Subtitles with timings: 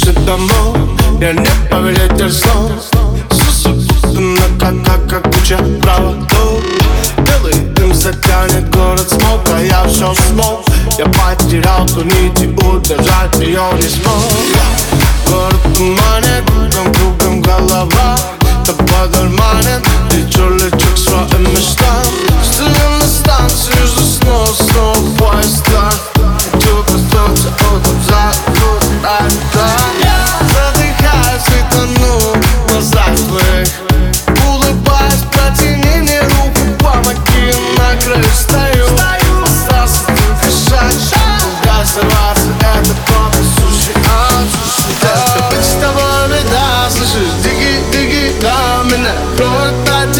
[0.00, 2.72] спешит домой Я не повелитель снов
[3.30, 6.62] Сусупутана, как, как, как куча проводов
[7.18, 10.64] Белый дым затянет город смог А я все смог
[10.98, 14.32] Я потерял ту нить и удержать ее не смог
[15.28, 18.16] Город туманит, кругом, кругом голова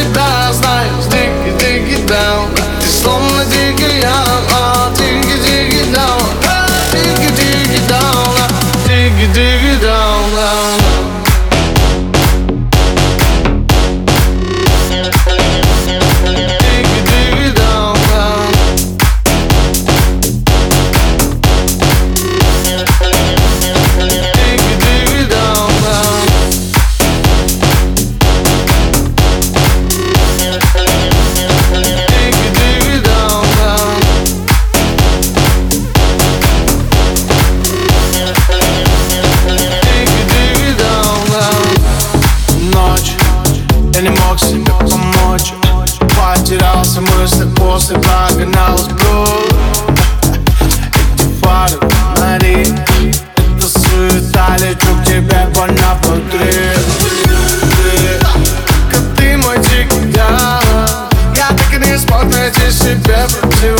[0.02, 0.39] goodbye.
[47.90, 48.92] сердце погналось в
[51.14, 51.78] Эти фары,
[52.14, 52.66] фонари
[53.56, 56.52] Это суета, лечу к тебе больно внутри
[57.60, 58.20] Ты,
[58.90, 60.60] как ты мой дикий я
[61.36, 63.79] Я так и не смог найти себе против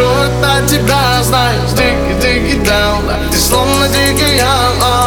[0.00, 1.60] Кто это тебя знает?
[1.74, 4.99] Дикий, дикий down, Ты словно дикий ангел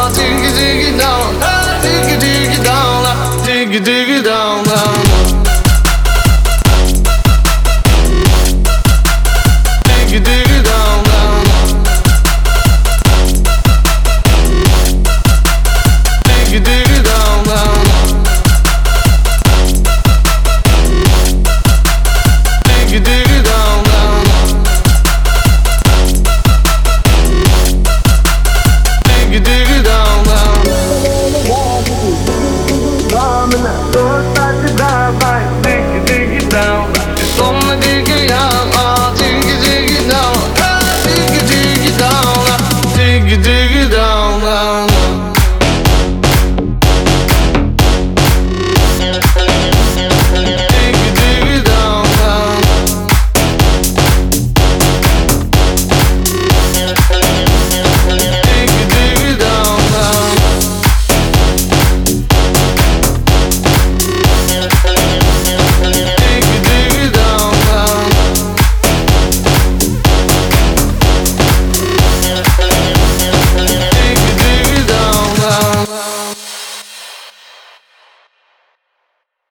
[37.76, 38.13] nigga.